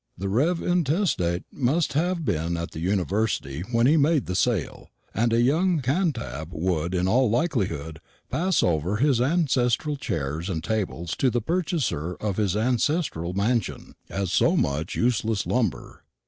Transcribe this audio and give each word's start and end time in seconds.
The 0.17 0.29
rev. 0.29 0.63
intestate 0.63 1.43
must 1.51 1.93
have 1.93 2.25
been 2.25 2.57
at 2.57 2.71
the 2.71 2.79
University 2.79 3.59
when 3.71 3.85
he 3.85 3.97
made 3.97 4.25
the 4.25 4.33
sale; 4.33 4.89
and 5.13 5.31
a 5.31 5.39
young 5.43 5.79
Cantab 5.79 6.47
would 6.51 6.95
in 6.95 7.07
all 7.07 7.29
likelihood 7.29 7.99
pass 8.27 8.63
over 8.63 8.95
his 8.95 9.21
ancestral 9.21 9.97
chairs 9.97 10.49
and 10.49 10.63
tables 10.63 11.15
to 11.17 11.29
the 11.29 11.39
purchaser 11.39 12.15
of 12.15 12.37
his 12.37 12.57
ancestral 12.57 13.33
mansion, 13.33 13.93
as 14.09 14.31
so 14.31 14.57
much 14.57 14.95
useless 14.95 15.45
lumber. 15.45 16.03